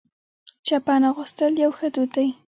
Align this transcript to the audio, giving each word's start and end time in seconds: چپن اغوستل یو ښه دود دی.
چپن 0.65 1.01
اغوستل 1.09 1.53
یو 1.63 1.71
ښه 1.77 1.87
دود 1.93 2.09
دی. 2.15 2.27